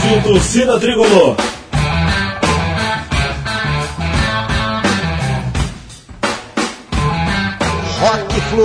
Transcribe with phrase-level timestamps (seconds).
[0.00, 1.36] Rádio Torcida Tricolor.
[8.00, 8.64] Rock Flu.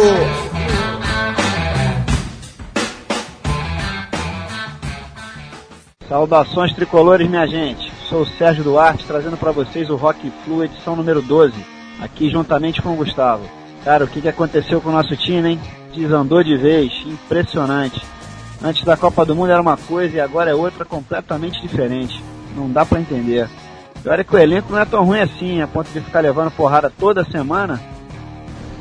[6.07, 7.91] Saudações tricolores, minha gente.
[8.07, 11.53] Sou o Sérgio Duarte, trazendo para vocês o Rock Flu edição número 12,
[12.01, 13.43] aqui juntamente com o Gustavo.
[13.83, 15.59] Cara, o que aconteceu com o nosso time, hein?
[15.93, 18.14] Desandou de vez, impressionante.
[18.65, 22.19] Antes da Copa do Mundo era uma coisa e agora é outra completamente diferente.
[22.57, 23.47] Não dá para entender.
[24.03, 26.49] E olha que o elenco não é tão ruim assim, a ponto de ficar levando
[26.49, 27.79] porrada toda semana.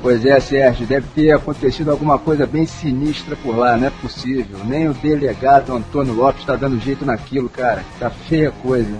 [0.00, 4.58] Pois é, Sérgio, deve ter acontecido alguma coisa bem sinistra por lá, não é possível.
[4.64, 7.84] Nem o delegado Antônio Lopes está dando jeito naquilo, cara.
[8.00, 8.96] Tá feia coisa.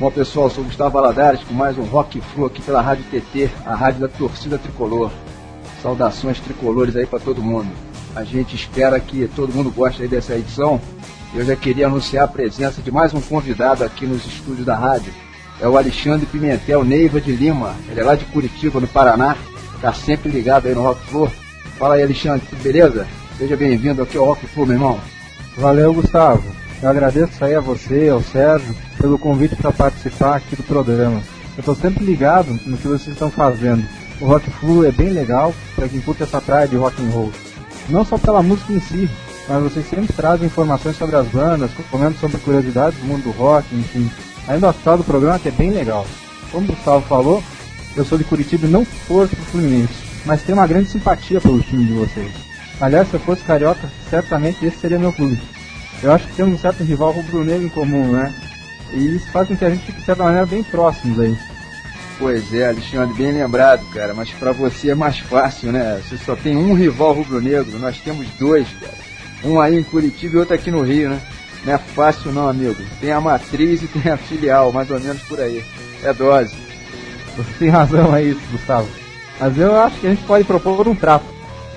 [0.00, 3.74] Bom, pessoal, sou Gustavo Valadares com mais um Rock Flu aqui pela Rádio TT, a
[3.74, 5.10] rádio da torcida tricolor.
[5.82, 7.91] Saudações tricolores aí para todo mundo.
[8.14, 10.80] A gente espera que todo mundo goste dessa edição.
[11.34, 15.12] Eu já queria anunciar a presença de mais um convidado aqui nos estúdios da rádio.
[15.60, 17.74] É o Alexandre Pimentel Neiva de Lima.
[17.88, 19.34] Ele é lá de Curitiba, no Paraná.
[19.80, 21.32] Tá sempre ligado aí no Rock Flu.
[21.78, 23.06] Fala aí, Alexandre, beleza?
[23.38, 25.00] Seja bem-vindo aqui ao Rock Flu, meu irmão.
[25.56, 26.44] Valeu, Gustavo.
[26.82, 31.22] Eu agradeço aí a você, ao Sérgio, pelo convite para participar aqui do programa.
[31.56, 33.84] Eu estou sempre ligado no que vocês estão fazendo.
[34.20, 37.32] O Rock Flu é bem legal para quem curte essa praia de rock and roll.
[37.88, 39.10] Não só pela música em si,
[39.48, 43.66] mas vocês sempre trazem informações sobre as bandas, comentam sobre curiosidades do mundo do rock,
[43.74, 44.10] enfim.
[44.46, 46.06] Ainda o final do programa que é bem legal.
[46.50, 47.42] Como o Gustavo falou,
[47.96, 49.94] eu sou de Curitiba e não torço pro Fluminense,
[50.24, 52.32] mas tenho uma grande simpatia pelo time de vocês.
[52.80, 55.38] Aliás, se eu fosse carioca, certamente esse seria meu clube.
[56.02, 58.34] Eu acho que temos um certo rival rubro-negro em comum, né?
[58.92, 61.36] E isso faz com que a gente fique, de certa maneira, bem próximos aí.
[62.18, 64.14] Pois é, Alexandre, bem lembrado, cara.
[64.14, 66.00] Mas para você é mais fácil, né?
[66.02, 68.94] Você só tem um rival rubro-negro, nós temos dois, cara.
[69.44, 71.20] Um aí em Curitiba e outro aqui no Rio, né?
[71.64, 72.76] Não é fácil não, amigo.
[73.00, 75.64] Tem a matriz e tem a filial, mais ou menos por aí.
[76.02, 76.54] É dose.
[77.36, 78.88] Você tem razão aí, Gustavo.
[79.40, 81.24] Mas eu acho que a gente pode propor um trato.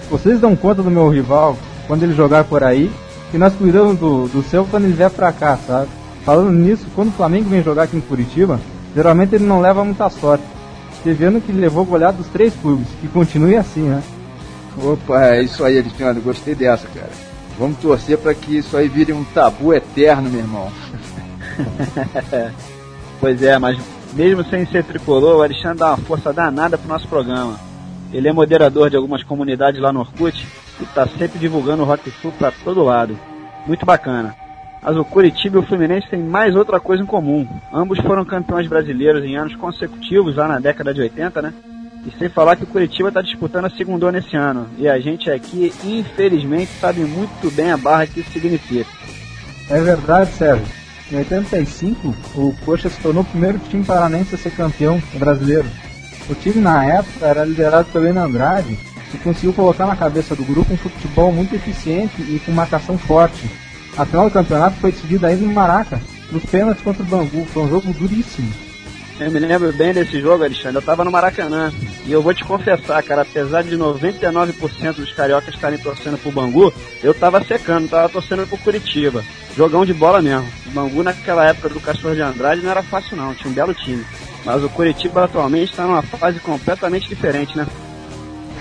[0.09, 2.91] Vocês dão conta do meu rival quando ele jogar por aí,
[3.33, 5.89] e nós cuidamos do, do seu quando ele vier pra cá, sabe?
[6.23, 8.59] Falando nisso, quando o Flamengo vem jogar aqui em Curitiba,
[8.95, 10.44] geralmente ele não leva muita sorte.
[11.03, 14.01] Teve ano que ele levou goleado dos três clubes, que continue assim, né?
[14.81, 17.11] Opa, é isso aí, Alexandre, gostei dessa, cara.
[17.59, 20.72] Vamos torcer para que isso aí vire um tabu eterno, meu irmão.
[23.19, 23.78] pois é, mas
[24.13, 27.59] mesmo sem ser tricolor, o Alexandre dá uma força danada pro nosso programa.
[28.11, 30.47] Ele é moderador de algumas comunidades lá no Orkut
[30.79, 33.17] e está sempre divulgando o Rock Sul para todo lado.
[33.67, 34.35] Muito bacana.
[34.85, 37.47] Mas o Curitiba e o Fluminense têm mais outra coisa em comum.
[37.73, 41.53] Ambos foram campeões brasileiros em anos consecutivos, lá na década de 80, né?
[42.06, 44.68] E sem falar que o Curitiba está disputando a segunda nesse ano.
[44.78, 48.88] E a gente aqui, infelizmente, sabe muito bem a barra que isso significa.
[49.72, 50.68] É verdade, Sérgio.
[51.12, 55.66] Em 85, o Coxa se tornou o primeiro time paranense a ser campeão brasileiro.
[56.29, 58.78] O time, na época, era liderado pelo Enio Andrade
[59.12, 63.64] e conseguiu colocar na cabeça do grupo um futebol muito eficiente e com marcação forte.
[63.97, 67.45] A final do campeonato foi decidida ainda no Maraca, nos pênaltis contra o Bangu.
[67.45, 68.51] Foi um jogo duríssimo.
[69.17, 70.75] Eu me lembro bem desse jogo, Alexandre.
[70.75, 71.72] Eu tava no Maracanã.
[72.05, 76.73] E eu vou te confessar, cara, apesar de 99% dos cariocas estarem torcendo pro Bangu,
[77.01, 79.23] eu tava secando, tava torcendo pro Curitiba.
[79.55, 80.45] Jogão de bola mesmo.
[80.67, 83.73] O Bangu naquela época do Castor de Andrade não era fácil não, tinha um belo
[83.73, 84.05] time.
[84.44, 87.66] Mas o Curitiba atualmente está numa fase completamente diferente, né?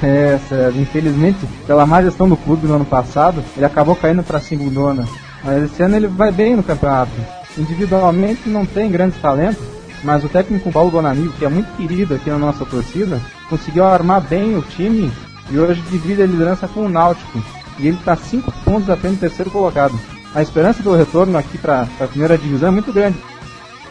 [0.01, 4.39] É, Sérgio, infelizmente, pela má gestão do clube no ano passado, ele acabou caindo para
[4.39, 5.09] a segundona.
[5.45, 7.13] Mas esse ano ele vai bem no campeonato.
[7.57, 9.63] Individualmente não tem grandes talentos,
[10.03, 14.23] mas o técnico Paulo Bonamigo, que é muito querido aqui na nossa torcida, conseguiu armar
[14.23, 15.13] bem o time
[15.51, 17.43] e hoje divide a liderança com o Náutico.
[17.79, 19.99] E ele está 5 pontos do terceiro colocado.
[20.35, 23.19] A esperança do retorno aqui para a primeira divisão é muito grande.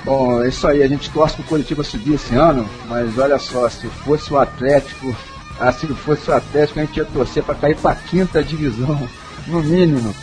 [0.04, 3.70] Bom, é isso aí, a gente torce pro Curitiba subir esse ano, mas olha só,
[3.70, 5.16] se fosse o Atlético,
[5.58, 9.08] ah, se fosse o Atlético, a gente ia torcer para cair para quinta divisão,
[9.48, 10.14] no mínimo.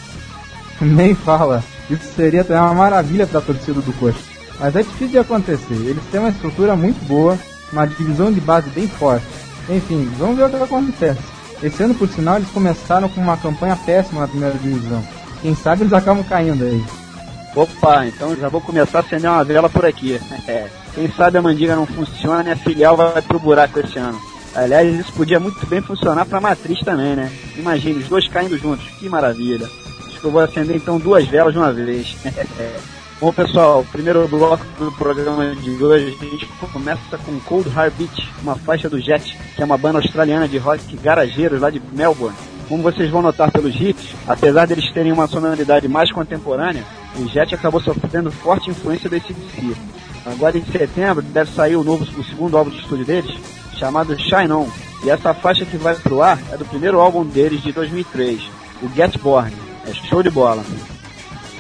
[0.87, 1.63] Nem fala.
[1.89, 4.19] Isso seria também uma maravilha para a torcida do Coxa.
[4.59, 5.75] Mas é difícil de acontecer.
[5.75, 7.39] Eles têm uma estrutura muito boa,
[7.73, 9.25] uma divisão de base bem forte.
[9.69, 11.21] Enfim, vamos ver o que acontece.
[11.63, 15.03] Esse ano, por sinal, eles começaram com uma campanha péssima na primeira divisão.
[15.43, 16.85] Quem sabe eles acabam caindo aí.
[17.55, 20.21] Opa, então já vou começar a acender uma vela por aqui.
[20.49, 24.19] É, quem sabe a mandiga não funciona e a filial vai pro buraco esse ano.
[24.55, 27.31] Aliás, isso podia muito bem funcionar pra matriz também, né?
[27.57, 29.69] Imagine, os dois caindo juntos, que maravilha.
[30.21, 32.17] Que eu vou acender então duas velas de uma vez.
[33.21, 38.57] Bom pessoal, primeiro bloco do programa de hoje, a gente começa com Cold Heartbeat, uma
[38.57, 42.37] faixa do Jet, que é uma banda australiana de rock garageiros lá de Melbourne.
[42.67, 46.83] Como vocês vão notar pelos hits, apesar deles terem uma sonoridade mais contemporânea,
[47.19, 49.77] o Jet acabou sofrendo forte influência do ACDC.
[50.25, 53.37] Agora em setembro deve sair o novo, o segundo álbum de estúdio deles,
[53.77, 54.69] chamado Shine On.
[55.05, 58.41] E essa faixa que vai pro ar é do primeiro álbum deles de 2003,
[58.83, 59.70] o Get Born.
[59.91, 60.63] É show de bola.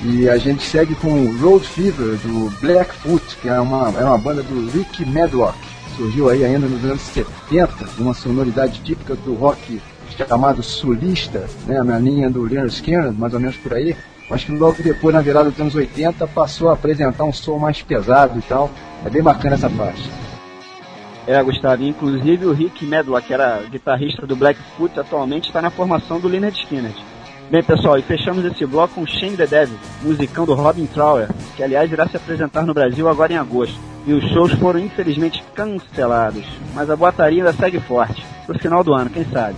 [0.04, 4.40] E a gente segue com Road Fever do Blackfoot, que é uma, é uma banda
[4.42, 5.58] do Rick Medlock.
[5.96, 9.82] Surgiu aí ainda nos anos 70, uma sonoridade típica do rock
[10.16, 13.96] chamado sulista, né, na linha do Leonard Skinner, mais ou menos por aí.
[14.30, 17.82] Acho que logo depois, na virada dos anos 80, passou a apresentar um som mais
[17.82, 18.70] pesado e tal.
[19.04, 20.08] É bem bacana essa faixa.
[21.26, 26.20] É, Gustavo, inclusive o Rick Medlock, que era guitarrista do Blackfoot, atualmente está na formação
[26.20, 26.92] do Leonard Skinner.
[27.50, 31.64] Bem, pessoal, e fechamos esse bloco com Shame the Devil, musicão do Robin Trower, que
[31.64, 33.76] aliás irá se apresentar no Brasil agora em agosto.
[34.06, 38.94] E os shows foram infelizmente cancelados, mas a boataria ainda segue forte, pro final do
[38.94, 39.56] ano, quem sabe.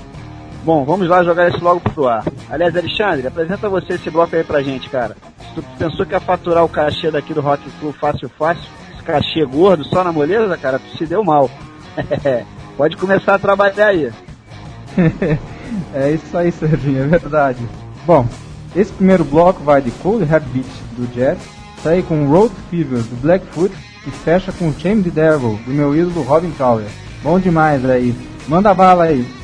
[0.65, 2.25] Bom, vamos lá jogar esse logo pro ar.
[2.49, 5.15] Aliás, Alexandre, apresenta você esse bloco aí pra gente, cara.
[5.50, 8.65] Se tu pensou que ia faturar o cachê daqui do Rock Flu fácil, fácil,
[8.95, 11.50] esse cachê gordo só na moleza, cara, tu se deu mal.
[12.75, 14.11] Pode começar a trabalhar aí.
[15.93, 17.81] é isso aí, Serginho, é verdade.
[18.04, 18.26] Bom,
[18.75, 21.38] esse primeiro bloco vai de Cold Heartbeat do Jet,
[21.82, 23.72] segue com Road Fever do Blackfoot
[24.06, 26.87] e fecha com Shame the Devil do meu ídolo Robin Tower.
[27.22, 28.14] Bom demais aí.
[28.49, 29.42] Manda bala aí.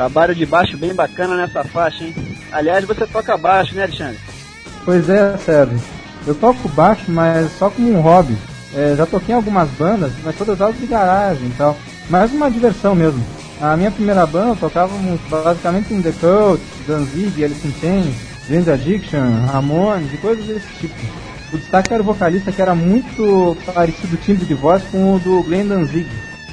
[0.00, 2.14] Trabalho de baixo bem bacana nessa faixa, hein?
[2.50, 4.18] Aliás, você toca baixo, né, Alexandre?
[4.82, 5.78] Pois é, Sérgio.
[6.26, 8.34] Eu toco baixo, mas só como um hobby.
[8.74, 11.76] É, já toquei em algumas bandas, mas todas elas de garagem e tal.
[12.08, 13.22] Mais uma diversão mesmo.
[13.60, 14.90] A minha primeira banda eu tocava
[15.28, 18.14] basicamente em The Cult, Danzig, Alice in Chains,
[18.48, 20.94] James Addiction, Ramones e coisas desse tipo.
[21.52, 25.18] O destaque era o vocalista que era muito parecido o timbre de voz com o
[25.18, 26.08] do Glenn Danzig.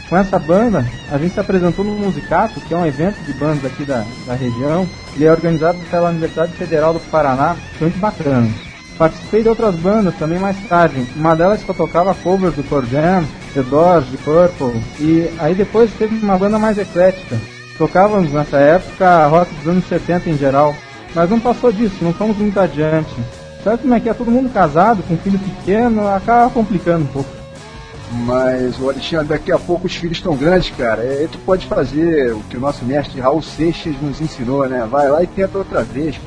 [0.09, 3.65] Com essa banda, a gente se apresentou no Musicato, que é um evento de bandas
[3.65, 4.87] aqui da, da região.
[5.13, 8.49] Ele é organizado pela Universidade Federal do Paraná, foi muito bacana.
[8.97, 11.05] Participei de outras bandas também mais tarde.
[11.15, 14.81] Uma delas que eu tocava covers do Pearl Jam, The Doors, Purple.
[14.99, 17.37] E aí depois teve uma banda mais eclética.
[17.77, 20.73] Tocávamos nessa época rock dos anos 70 em geral.
[21.13, 23.13] Mas não passou disso, não fomos muito adiante.
[23.63, 24.13] Sabe como é que é?
[24.13, 27.36] Todo mundo casado, com filho pequeno, acaba complicando um pouco.
[28.11, 31.03] Mas, o Alexandre, daqui a pouco os filhos estão grandes, cara.
[31.03, 34.87] E aí tu pode fazer o que o nosso mestre Raul Seixas nos ensinou, né?
[34.89, 36.19] Vai lá e tenta outra vez.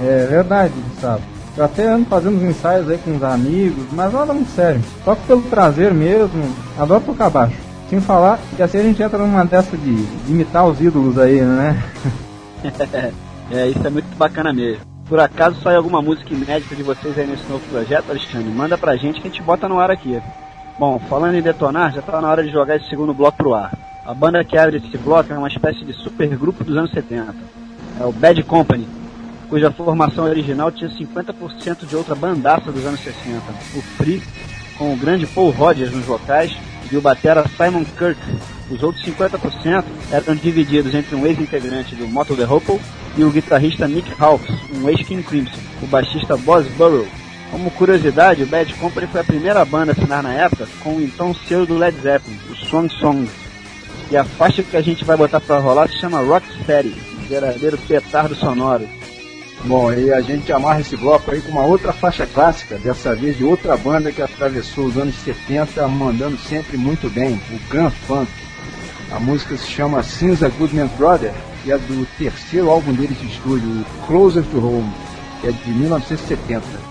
[0.00, 1.22] É verdade, Gustavo.
[1.56, 4.80] Eu até ando fazendo uns ensaios aí com os amigos, mas nada muito sério.
[5.04, 7.56] Toco pelo prazer mesmo, adoro tocar baixo.
[7.88, 11.40] Sem falar que assim a gente entra numa dessa de, de imitar os ídolos aí,
[11.40, 11.82] né?
[13.52, 14.82] é, isso é muito bacana mesmo.
[15.08, 18.50] Por acaso sai alguma música inédita de vocês aí nesse novo projeto, Alexandre?
[18.50, 20.20] Manda pra gente que a gente bota no ar aqui.
[20.76, 23.72] Bom, falando em detonar, já tá na hora de jogar esse segundo bloco pro ar.
[24.04, 27.32] A banda que abre esse bloco é uma espécie de supergrupo dos anos 70.
[28.00, 28.88] É o Bad Company,
[29.48, 33.40] cuja formação original tinha 50% de outra bandaça dos anos 60,
[33.76, 34.20] o Free,
[34.76, 36.52] com o grande Paul Rogers nos vocais
[36.90, 38.20] e o batera Simon Kirk.
[38.68, 42.80] Os outros 50% eram divididos entre um ex-integrante do Moto The Hopple
[43.16, 47.06] e o guitarrista Nick Hawks, um ex-King Crimson, o baixista Boz Burrow.
[47.50, 51.02] Como curiosidade, o Bad Company foi a primeira banda a assinar na época com o
[51.02, 53.28] então selo do Led Zeppelin, o Swan Song.
[54.10, 57.26] E a faixa que a gente vai botar pra rolar se chama Rock Steady, um
[57.26, 58.88] verdadeiro petardo sonoro.
[59.64, 63.38] Bom, e a gente amarra esse bloco aí com uma outra faixa clássica, dessa vez
[63.38, 68.30] de outra banda que atravessou os anos 70, mandando sempre muito bem, o Grand Funk.
[69.10, 71.32] A música se chama Cinza Goodman Brother
[71.64, 74.92] e é do terceiro álbum deles de estúdio, Closer to Home,
[75.40, 76.83] que é de 1970.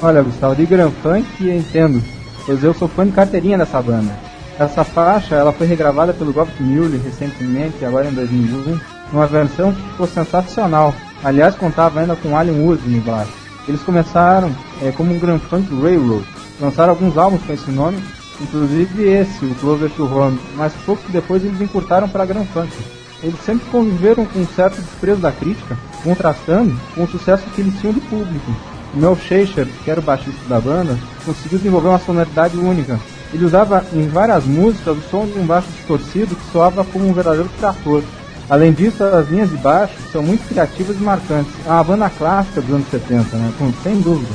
[0.00, 2.00] Olha, Gustavo, de Grand Funk entendo,
[2.46, 4.16] pois eu sou fã de carteirinha dessa banda.
[4.56, 8.78] Essa faixa ela foi regravada pelo Gov't Mule recentemente, agora em 2001,
[9.12, 10.94] numa versão que ficou sensacional.
[11.24, 13.32] Aliás, contava ainda com Alien Woods no baixo.
[13.66, 16.24] Eles começaram é, como um Grand Funk Railroad,
[16.60, 18.00] lançaram alguns álbuns com esse nome,
[18.40, 22.72] inclusive esse, o Closer to Home, mas pouco depois eles encurtaram para Grand Funk.
[23.20, 27.76] Eles sempre conviveram com um certo desprezo da crítica, contrastando com o sucesso que eles
[27.80, 28.77] tinham de público.
[28.94, 32.98] Mel Schaefer, que era o baixista da banda, conseguiu desenvolver uma sonoridade única.
[33.32, 37.12] Ele usava em várias músicas o som de um baixo distorcido que soava como um
[37.12, 38.02] verdadeiro trator.
[38.48, 41.52] Além disso, as linhas de baixo são muito criativas e marcantes.
[41.66, 43.52] É uma banda clássica dos anos 70, né?
[43.58, 44.32] Com, sem dúvida.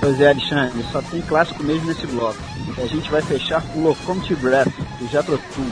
[0.00, 2.36] Pois é, Alexandre, só tem clássico mesmo nesse bloco.
[2.78, 4.68] E a gente vai fechar com Locomotive Breath,
[5.00, 5.64] do Jethro Tull,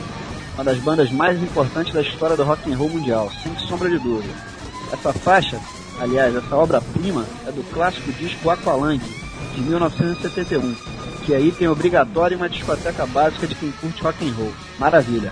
[0.55, 3.99] uma das bandas mais importantes da história do rock and roll mundial, sem sombra de
[3.99, 4.33] dúvida.
[4.91, 5.57] Essa faixa,
[5.99, 8.99] aliás, essa obra-prima, é do clássico disco Aqualung,
[9.55, 10.75] de 1971,
[11.25, 14.51] que aí tem obrigatório uma discoteca básica de quem curte rock and roll.
[14.79, 15.31] Maravilha!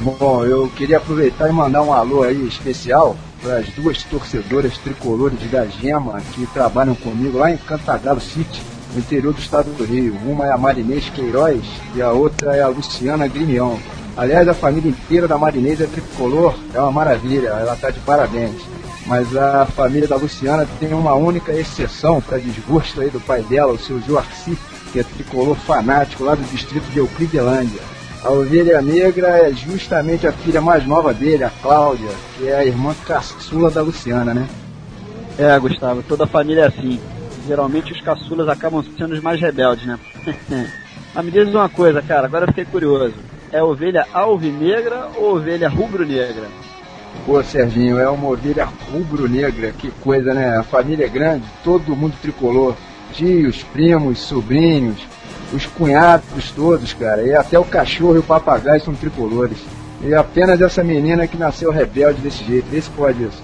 [0.00, 5.38] Bom, eu queria aproveitar e mandar um alô aí especial para as duas torcedoras tricolores
[5.50, 8.60] da Gema que trabalham comigo lá em Cantagalo City,
[8.92, 10.16] no interior do estado do Rio.
[10.26, 11.62] Uma é a Marinês Queiroz
[11.94, 13.78] e a outra é a Luciana Grimião.
[14.16, 18.62] Aliás, a família inteira da Marinês é tricolor, é uma maravilha, ela está de parabéns.
[19.06, 23.72] Mas a família da Luciana tem uma única exceção para desgosto aí do pai dela,
[23.72, 24.56] o seu Joarci,
[24.92, 27.80] que é tricolor fanático lá do distrito de Euclidelândia.
[28.24, 32.64] A ovelha negra é justamente a filha mais nova dele, a Cláudia, que é a
[32.64, 34.48] irmã caçula da Luciana, né?
[35.36, 36.98] É, Gustavo, toda a família é assim.
[37.46, 39.98] Geralmente os caçulas acabam sendo os mais rebeldes, né?
[41.14, 43.14] Mas me diz uma coisa, cara, agora eu fiquei curioso.
[43.52, 46.48] É ovelha alvinegra ou ovelha rubro-negra?
[47.26, 50.58] Pô, Serginho, é uma ovelha rubro-negra, que coisa, né?
[50.58, 52.74] A família é grande, todo mundo tricolor.
[53.12, 54.98] Tios, primos, sobrinhos,
[55.52, 59.58] os cunhados todos, cara, e até o cachorro e o papagaio são tricolores.
[60.02, 63.42] E apenas essa menina que nasceu rebelde desse jeito, esse pode isso.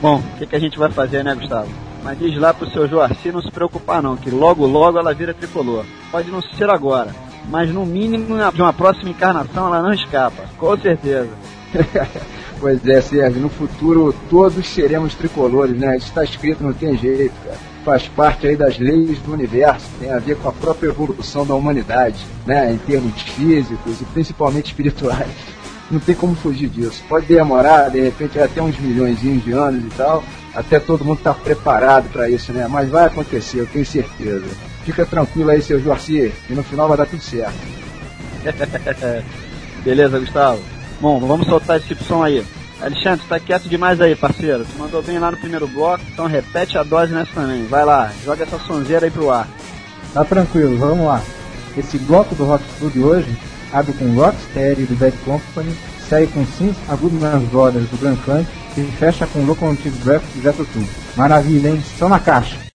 [0.00, 1.68] Bom, o que, que a gente vai fazer, né, Gustavo?
[2.02, 5.32] Mas diz lá pro seu Joaci não se preocupar não, que logo logo ela vira
[5.32, 5.84] tricolor.
[6.10, 7.14] Pode não ser agora,
[7.48, 11.30] mas no mínimo de uma próxima encarnação ela não escapa, com certeza.
[12.60, 15.96] pois é, Sérgio, no futuro todos seremos tricolores, né?
[15.96, 17.56] Isso está escrito, não tem jeito, cara.
[17.84, 21.54] Faz parte aí das leis do universo, tem a ver com a própria evolução da
[21.54, 22.72] humanidade, né?
[22.72, 25.28] Em termos físicos e principalmente espirituais.
[25.90, 27.02] Não tem como fugir disso.
[27.08, 31.34] Pode demorar, de repente, até uns milhões de anos e tal, até todo mundo estar
[31.34, 32.66] tá preparado para isso, né?
[32.68, 34.46] Mas vai acontecer, eu tenho certeza.
[34.84, 37.54] Fica tranquilo aí, seu Joaci, e no final vai dar tudo certo.
[39.84, 40.75] Beleza, Gustavo?
[41.00, 42.44] Bom, vamos soltar esse som aí.
[42.80, 44.64] Alexandre, tá quieto demais aí, parceiro.
[44.64, 47.66] Tu mandou bem lá no primeiro bloco, então repete a dose nessa também.
[47.66, 49.48] Vai lá, joga essa sonzeira aí pro ar.
[50.12, 51.22] Tá tranquilo, vamos lá.
[51.76, 53.38] Esse bloco do Rock Studio de hoje
[53.72, 55.74] abre com Rocksteady do Bad Company,
[56.08, 60.24] segue com Sims A Good Man's Brothers do Grand Funk e fecha com Locomotive Breath
[60.34, 60.84] do Jethro Tull.
[61.16, 61.82] Maravilha, hein?
[61.98, 62.65] Só na caixa.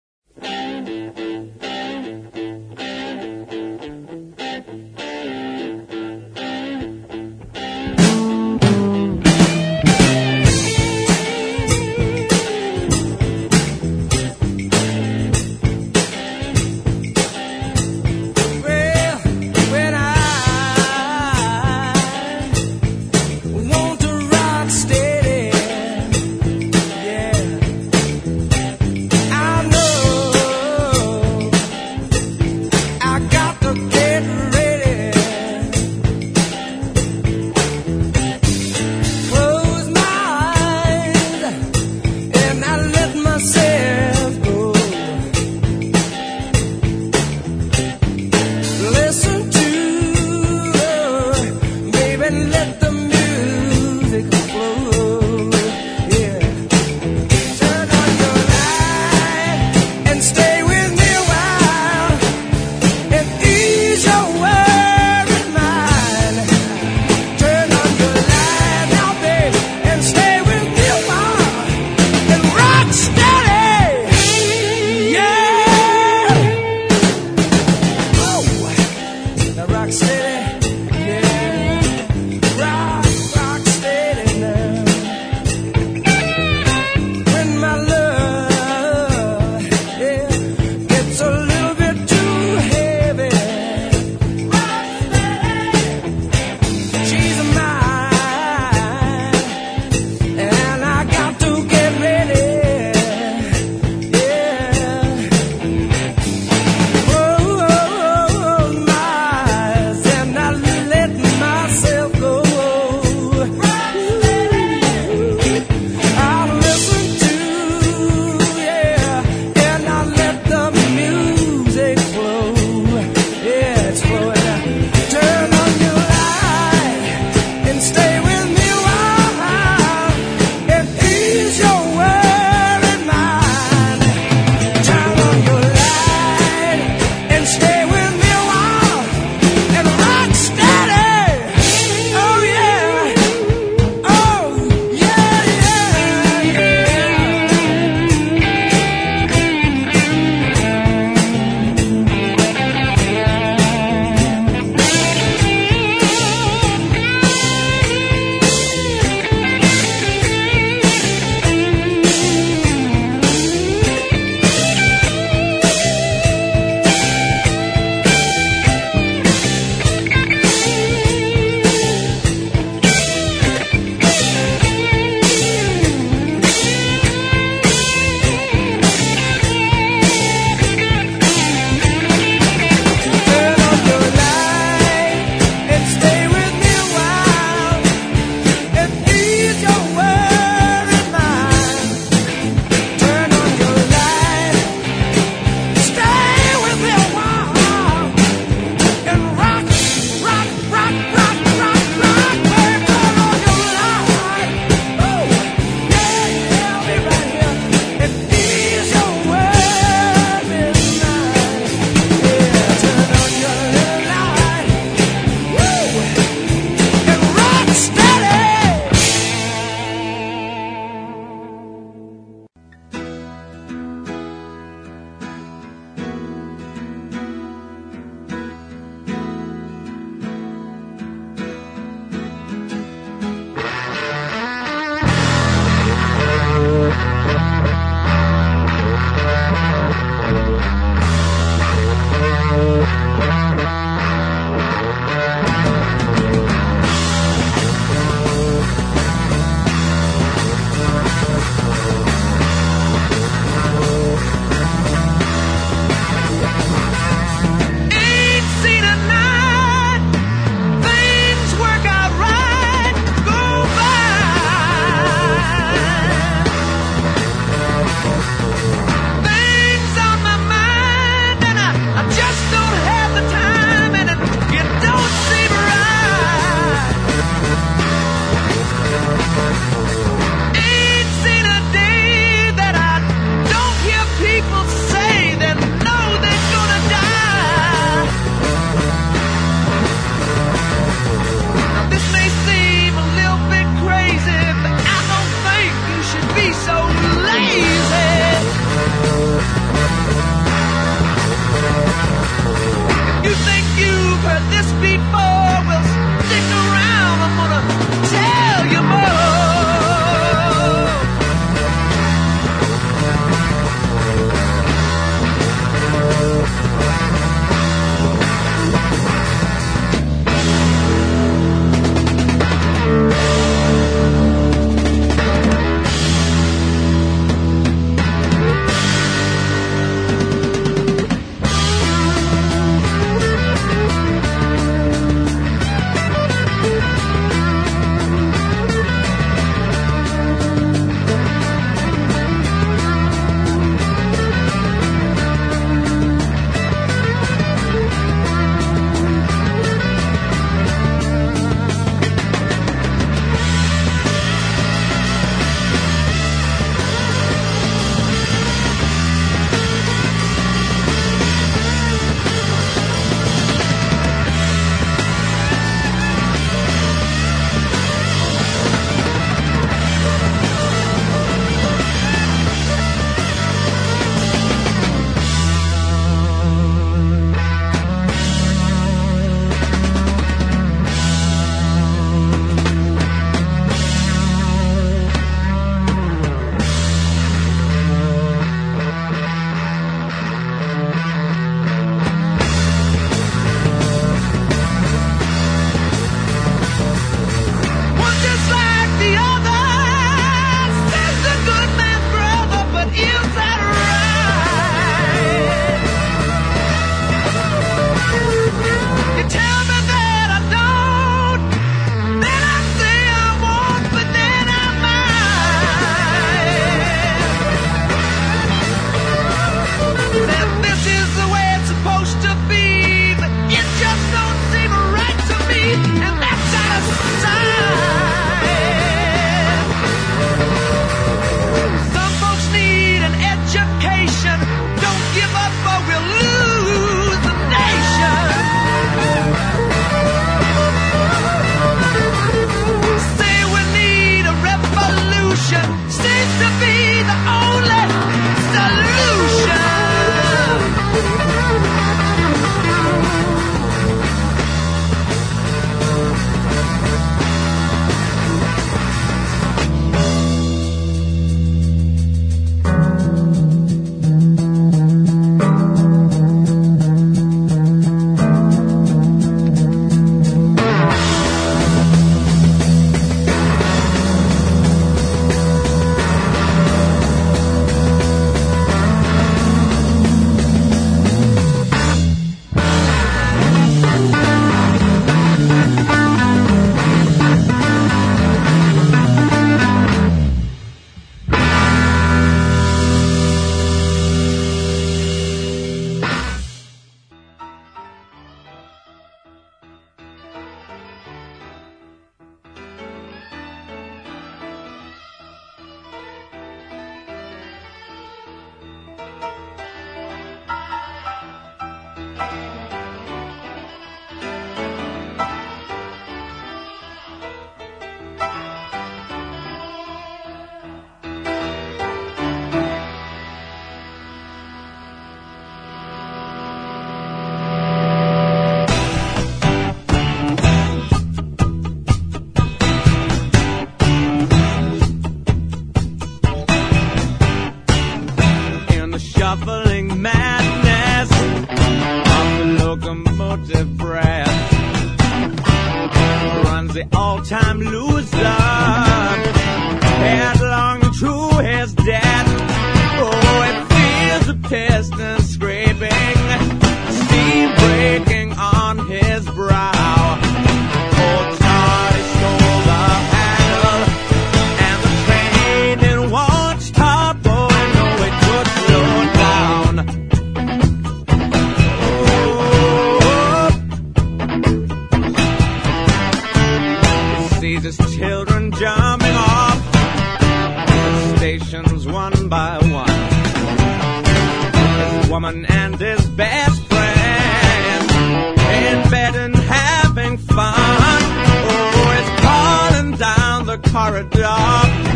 [593.72, 594.91] Corridor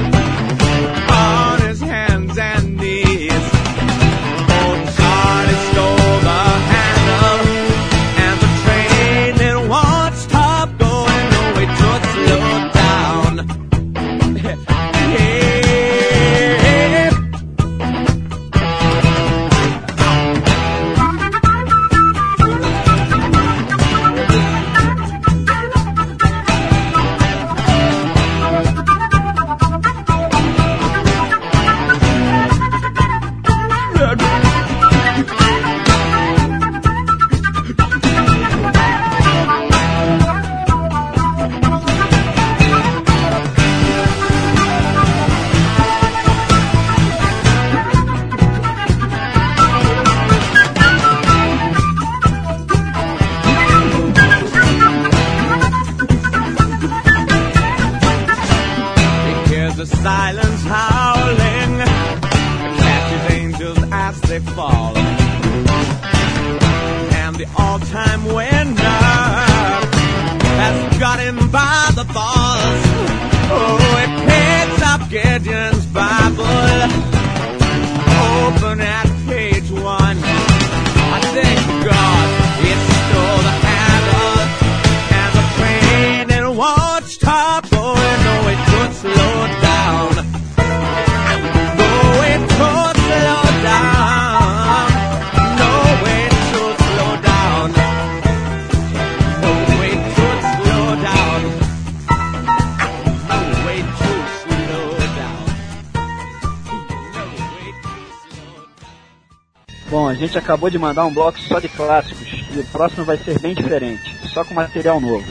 [109.90, 113.18] Bom, a gente acabou de mandar um bloco só de clássicos e o próximo vai
[113.18, 115.26] ser bem diferente, só com material novo.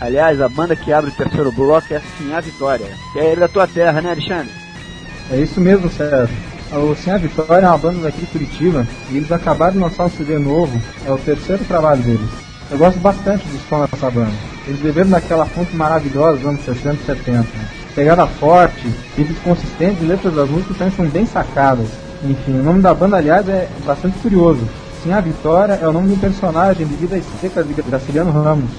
[0.00, 2.02] Aliás, a banda que abre o terceiro bloco é
[2.34, 4.52] a Vitória, que é da tua terra, né, Alexandre?
[5.30, 6.36] É isso mesmo, Sérgio.
[6.72, 10.06] O Sem a Vitória é uma banda daqui de Curitiba e eles acabaram de lançar
[10.06, 12.30] um CD novo, é o terceiro trabalho deles.
[12.70, 14.32] Eu gosto bastante do som dessa banda.
[14.66, 17.46] Eles beberam daquela fonte maravilhosa dos anos 60 e 70.
[17.94, 21.88] Pegada forte, ritmos consistentes e letras das músicas também são bem sacadas.
[22.22, 24.60] Enfim, o nome da banda, aliás, é bastante curioso.
[25.02, 28.70] Sim, a Vitória é o nome de um personagem de Vidas Secas de Graciliano Ramos.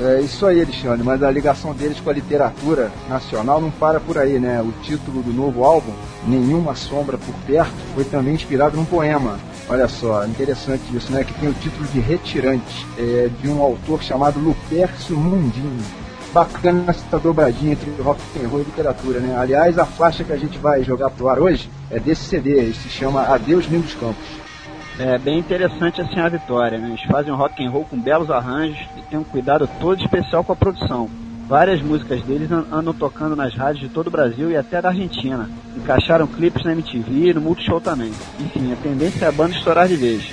[0.00, 4.16] É isso aí, Alexandre, mas a ligação deles com a literatura nacional não para por
[4.16, 4.62] aí, né?
[4.62, 5.90] O título do novo álbum,
[6.24, 9.40] Nenhuma Sombra por Perto, foi também inspirado num poema.
[9.68, 11.24] Olha só, interessante isso, né?
[11.24, 15.82] Que tem o título de Retirante, é, de um autor chamado Lupercio Mundinho.
[16.32, 19.34] Bacana essa dobradinha entre rock and roll e literatura, né?
[19.36, 22.88] Aliás, a faixa que a gente vai jogar pro ar hoje é desse CD, se
[22.90, 24.24] chama Adeus Lindos Campos.
[24.98, 26.88] É bem interessante assim a Vitória, né?
[26.88, 30.44] Eles fazem um rock and roll com belos arranjos e tem um cuidado todo especial
[30.44, 31.08] com a produção.
[31.48, 34.90] Várias músicas deles an- andam tocando nas rádios de todo o Brasil e até da
[34.90, 35.48] Argentina.
[35.76, 38.12] Encaixaram clipes na MTV e no Multishow também.
[38.38, 40.30] Enfim, a tendência é a banda estourar de vez.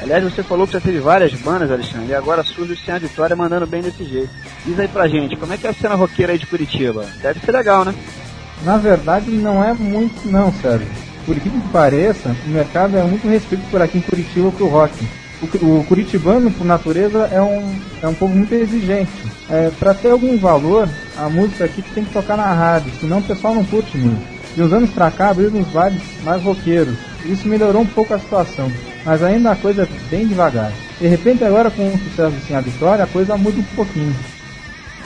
[0.00, 3.34] Aliás, você falou que já teve várias bandas, Alexandre, e agora surge o a Vitória
[3.34, 4.30] mandando bem desse jeito.
[4.64, 7.06] Diz aí pra gente, como é que é a cena roqueira aí de Curitiba?
[7.22, 7.94] Deve ser legal, né?
[8.62, 10.86] Na verdade, não é muito não, Sérgio.
[11.24, 14.92] Por que pareça, o mercado é muito restrito por aqui em Curitiba pro rock.
[15.42, 19.10] O, o curitibano, por natureza, é um, é um povo muito exigente.
[19.50, 23.22] É, para ter algum valor, a música aqui tem que tocar na rádio, senão o
[23.22, 24.24] pessoal não curte muito.
[24.54, 26.96] De uns anos pra cá, abriram uns bares mais roqueiros.
[27.28, 28.70] Isso melhorou um pouco a situação,
[29.04, 30.72] mas ainda a coisa é bem devagar.
[31.00, 34.14] De repente, agora com o sucesso assim, a Vitória, a coisa muda um pouquinho.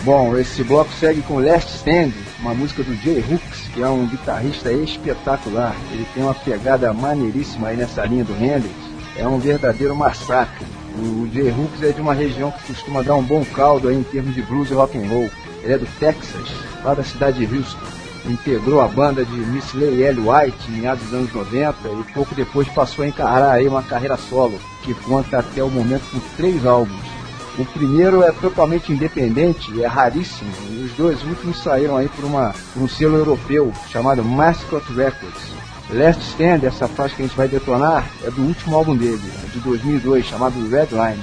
[0.02, 4.06] Bom, esse bloco segue com Last Stand, uma música do Jay Hooks, que é um
[4.06, 5.74] guitarrista espetacular.
[5.92, 8.74] Ele tem uma pegada maneiríssima aí nessa linha do Hendrix.
[9.16, 10.66] É um verdadeiro massacre.
[10.98, 14.02] O Jay Hooks é de uma região que costuma dar um bom caldo aí em
[14.02, 15.30] termos de blues e rock and roll.
[15.62, 16.48] Ele é do Texas,
[16.82, 17.99] lá da cidade de Houston.
[18.26, 20.20] Integrou a banda de Miss Lay L.
[20.20, 24.16] White em meados dos anos 90 e pouco depois passou a encarar aí uma carreira
[24.16, 27.20] solo, que conta até o momento com três álbuns.
[27.58, 32.54] O primeiro é totalmente independente, é raríssimo, e os dois últimos saíram aí por, uma,
[32.72, 35.52] por um selo europeu chamado Mascot Records.
[35.92, 39.20] Last Stand, essa faixa que a gente vai detonar, é do último álbum dele,
[39.52, 41.22] de 2002, chamado Redline.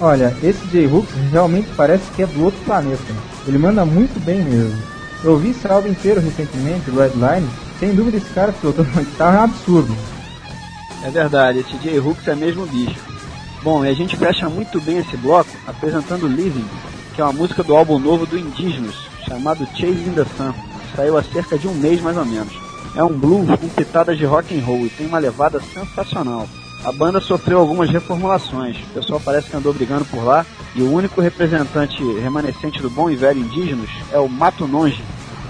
[0.00, 0.86] Olha, esse J.
[0.86, 3.02] Hooks realmente parece que é do outro planeta.
[3.46, 4.91] Ele manda muito bem mesmo.
[5.24, 7.48] Eu ouvi esse álbum inteiro recentemente, Redline.
[7.78, 9.96] Sem dúvida esse cara pilotando uma guitarra é um absurdo.
[11.04, 11.98] É verdade, esse J.
[12.00, 13.00] Hooks é mesmo bicho.
[13.62, 16.66] Bom, e a gente fecha muito bem esse bloco apresentando Living,
[17.14, 18.96] que é uma música do álbum novo do Indigenous,
[19.28, 20.52] chamado Chasing the Sun.
[20.96, 22.52] Saiu há cerca de um mês mais ou menos.
[22.96, 26.48] É um blues com pitadas de rock and roll e tem uma levada sensacional.
[26.84, 28.76] A banda sofreu algumas reformulações.
[28.76, 30.44] O pessoal parece que andou brigando por lá.
[30.74, 35.02] E o único representante remanescente do bom e velho indígenas é o Mato Nonge,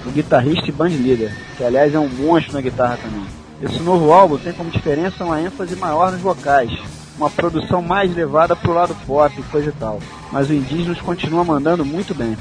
[0.05, 3.24] o guitarrista e bandleader, que aliás é um monstro na guitarra também.
[3.62, 6.70] Esse novo álbum tem como diferença uma ênfase maior nos vocais,
[7.16, 10.01] uma produção mais levada pro lado pop e coisa e tal.
[10.33, 12.37] Mas o Indígenas continua mandando muito bem.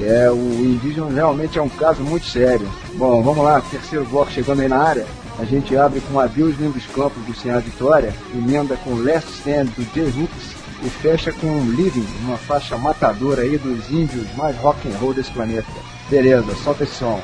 [0.00, 2.68] É, o indígena realmente é um caso muito sério.
[2.94, 5.06] Bom, vamos lá, terceiro bloco chegando aí na área.
[5.38, 9.84] A gente abre com Adeus Lindos Campos do Senhor Vitória, emenda com Last Stand do
[9.94, 10.54] Jay Hooks
[10.84, 15.32] e fecha com Living, uma faixa matadora aí dos índios mais rock and roll desse
[15.32, 15.66] planeta.
[16.08, 17.20] Beleza, solta esse som.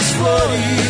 [0.00, 0.89] Têm mais flores.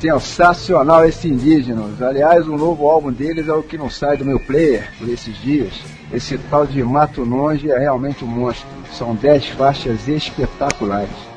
[0.00, 2.00] Sensacional esse Indígenas.
[2.02, 5.36] Aliás, o novo álbum deles é o que não sai do meu player por esses
[5.40, 5.72] dias.
[6.12, 8.66] Esse tal de Mato Longe é realmente um monstro.
[8.92, 11.29] São 10 faixas espetaculares.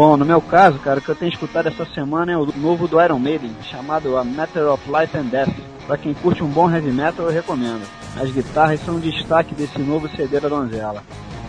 [0.00, 2.88] Bom, no meu caso, cara, o que eu tenho escutado essa semana é o novo
[2.88, 5.52] do Iron Maiden, chamado A Matter of Life and Death.
[5.86, 7.86] Pra quem curte um bom heavy metal, eu recomendo.
[8.16, 11.02] As guitarras são um destaque desse novo CD da Donzela.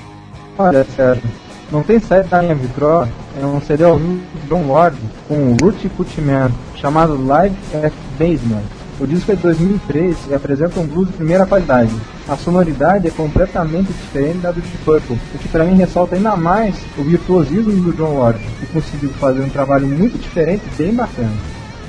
[0.57, 1.23] Olha, Sérgio,
[1.71, 3.07] não tem saído da minha vitró,
[3.41, 4.97] é um CD ao vivo de John Ward
[5.27, 8.63] com Root Footman, chamado Live at Basement.
[8.99, 11.91] O disco é de 2003 e apresenta um blues de primeira qualidade.
[12.27, 16.35] A sonoridade é completamente diferente da do Deep Purple, o que para mim ressalta ainda
[16.35, 20.93] mais o virtuosismo do John Ward, que conseguiu fazer um trabalho muito diferente e bem
[20.93, 21.31] bacana.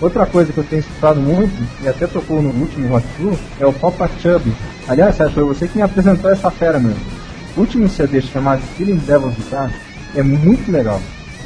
[0.01, 3.67] Outra coisa que eu tenho escutado muito, e até tocou no último Rock Flu, é
[3.67, 4.53] o Papa Chubby.
[4.89, 6.97] Aliás, Sérgio, foi você que me apresentou essa fera, meu.
[7.57, 9.71] O último CD chamado Killing Devil's Guitar
[10.15, 11.01] é muito legal.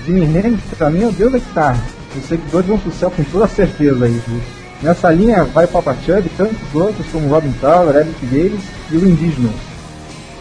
[0.06, 1.82] Jimi Hendrix, pra mim, é o deus da guitarra.
[2.16, 4.40] Os seguidores vão pro céu com toda certeza aí, viu?
[4.82, 8.60] Nessa linha vai Papa Chubby, tantos outros como Robin Tower, Eric Davis
[8.92, 9.50] e o Indígena.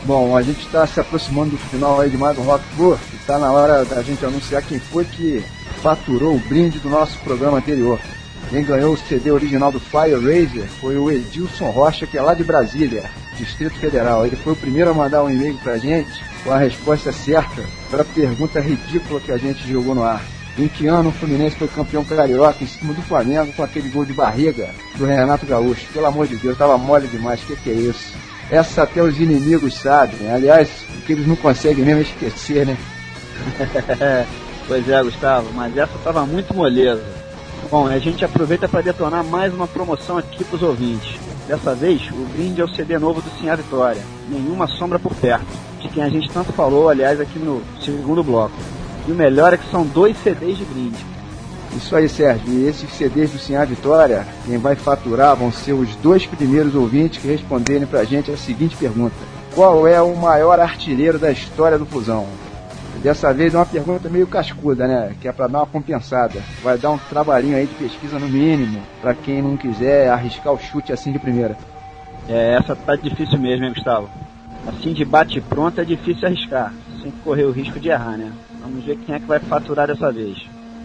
[0.05, 3.15] Bom, a gente está se aproximando do final aí de mais um Rock Flu e
[3.15, 5.43] está na hora da gente anunciar quem foi que
[5.83, 7.99] faturou o brinde do nosso programa anterior.
[8.49, 12.33] Quem ganhou o CD original do Fire Razer foi o Edilson Rocha, que é lá
[12.33, 13.03] de Brasília,
[13.37, 14.25] Distrito Federal.
[14.25, 17.61] Ele foi o primeiro a mandar um e-mail pra gente com a resposta certa
[17.91, 20.23] para a pergunta ridícula que a gente jogou no ar.
[20.57, 24.05] Em que ano o Fluminense foi campeão carioca em cima do Flamengo com aquele gol
[24.05, 25.87] de barriga do Renato Gaúcho?
[25.91, 28.13] Pelo amor de Deus, tava mole demais, o que, que é isso?
[28.49, 32.77] Essa até os inimigos sabem, aliás, o que eles não conseguem mesmo é esquecer, né?
[34.67, 37.03] pois é, Gustavo, mas essa tava muito moleza.
[37.69, 41.19] Bom, a gente aproveita para detonar mais uma promoção aqui para os ouvintes.
[41.47, 45.45] Dessa vez, o brinde é o CD novo do Sinha Vitória, Nenhuma Sombra por Perto,
[45.81, 48.53] de quem a gente tanto falou, aliás, aqui no segundo bloco.
[49.07, 51.05] E o melhor é que são dois CDs de brinde.
[51.75, 52.47] Isso aí, Sérgio.
[52.47, 57.19] E esses CDs do Sinhá Vitória, quem vai faturar vão ser os dois primeiros ouvintes
[57.21, 59.15] que responderem pra gente a seguinte pergunta:
[59.55, 62.27] Qual é o maior artilheiro da história do Fusão?
[63.03, 65.13] Dessa vez é uma pergunta meio cascuda, né?
[65.19, 66.41] Que é para dar uma compensada.
[66.63, 70.57] Vai dar um trabalhinho aí de pesquisa no mínimo, para quem não quiser arriscar o
[70.57, 71.57] chute assim de primeira.
[72.29, 74.09] É, essa tá difícil mesmo, hein, Gustavo?
[74.65, 78.31] Assim de bate pronto é difícil arriscar, sem correr o risco de errar, né?
[78.61, 80.37] Vamos ver quem é que vai faturar dessa vez.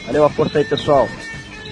[0.07, 1.09] Valeu a força aí, pessoal.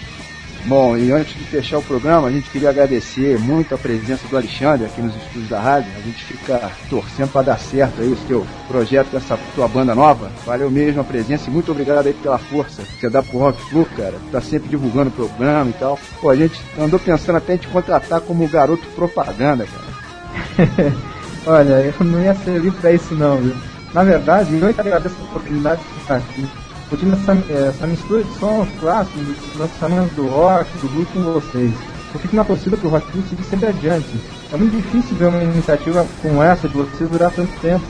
[0.66, 4.38] Bom, e antes de fechar o programa, a gente queria agradecer muito a presença do
[4.38, 5.91] Alexandre aqui nos estúdios da rádio.
[5.97, 10.32] A gente fica torcendo para dar certo aí esse teu projeto dessa tua banda nova.
[10.45, 13.62] Valeu mesmo a presença e muito obrigado aí pela força que você dá pro Rock
[13.70, 14.14] Flu, cara.
[14.32, 15.99] Tá sempre divulgando o programa e tal.
[16.22, 20.93] Pô, a gente andou pensando até em te contratar como garoto propaganda, cara.
[21.47, 23.55] Olha, eu não ia servir pra isso não, viu?
[23.93, 26.47] Na verdade, eu que agradeço a oportunidade de estar aqui.
[26.91, 31.71] Curtindo essa, essa mistura de sons clássicos, dos lançamentos do rock, do blues com vocês.
[32.13, 34.19] Eu fico na torcida pro Rock Flu seguir sempre adiante.
[34.51, 37.85] É muito difícil ver uma iniciativa como essa de vocês durar tanto tempo.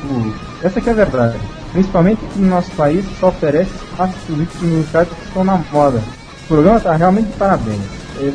[0.62, 1.40] Essa que é a verdade.
[1.72, 5.98] Principalmente que no nosso país só oferece espaços políticos musicais que estão na moda.
[6.44, 7.82] O programa está realmente de parabéns.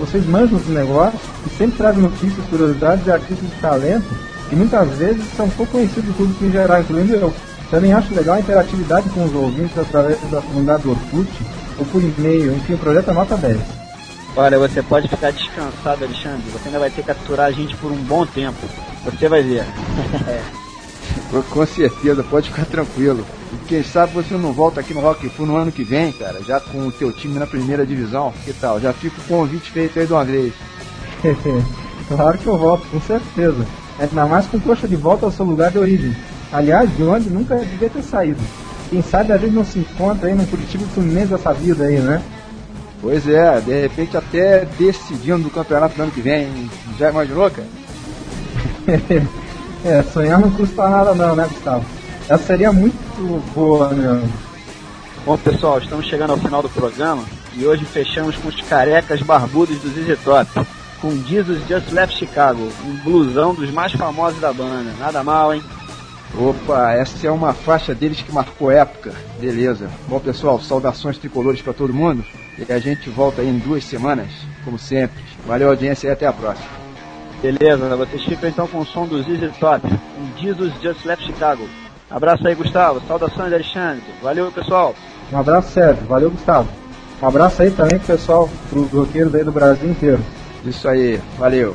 [0.00, 4.08] Vocês manjam os negócios e sempre trazem notícias, curiosidades e artistas de talento
[4.48, 7.32] que muitas vezes são pouco conhecidos do público em geral, incluindo eu.
[7.70, 11.30] Também acho legal a interatividade com os ouvintes através da comunidade do Orkut
[11.78, 13.58] ou por e-mail, enfim, o projeto é nota 10.
[14.36, 16.44] Olha, você pode ficar descansado, Alexandre.
[16.52, 18.58] Você ainda vai ter que capturar a gente por um bom tempo.
[19.04, 19.64] Você vai ver.
[21.50, 23.24] Com certeza, pode ficar tranquilo.
[23.52, 26.42] E quem sabe você não volta aqui no Rock Flu no ano que vem, cara,
[26.42, 28.32] já com o teu time na primeira divisão.
[28.44, 28.78] Que tal?
[28.78, 30.52] Já fica o convite feito aí de uma vez.
[32.08, 33.66] claro que eu volto, com certeza.
[33.98, 36.14] Ainda mais com coxa de volta ao seu lugar de origem.
[36.57, 38.40] Aliás, de onde nunca devia ter saído.
[38.88, 42.22] Quem sabe a gente não se encontra aí no Curitiba Fluminense dessa vida aí, né?
[43.02, 46.70] Pois é, de repente até decidindo o campeonato do ano que vem.
[46.98, 47.68] Já imaginou, cara?
[49.84, 51.84] é, sonhar não custa nada não, né, Gustavo?
[52.26, 54.32] Essa seria muito boa mesmo.
[55.26, 57.22] Bom, pessoal, estamos chegando ao final do programa
[57.54, 60.50] e hoje fechamos com os carecas barbudos do ZZ Top,
[61.02, 64.94] com Jesus Just Left Chicago, um blusão dos mais famosos da banda.
[64.98, 65.62] Nada mal, hein?
[66.34, 69.12] Opa, essa é uma faixa deles que marcou época.
[69.40, 69.88] Beleza.
[70.08, 72.24] Bom, pessoal, saudações tricolores para todo mundo.
[72.58, 74.28] E a gente volta aí em duas semanas,
[74.64, 75.22] como sempre.
[75.46, 76.68] Valeu, audiência, e até a próxima.
[77.42, 81.68] Beleza, vocês ficam então com o som do ZZ Top, um Jesus Just Left Chicago.
[82.10, 83.00] Abraço aí, Gustavo.
[83.06, 84.04] Saudações, Alexandre.
[84.22, 84.94] Valeu, pessoal.
[85.32, 86.04] Um abraço, Sérgio.
[86.06, 86.68] Valeu, Gustavo.
[87.20, 90.22] Um abraço aí também pro pessoal, pros roqueiros aí do Brasil inteiro.
[90.64, 91.74] Isso aí, valeu.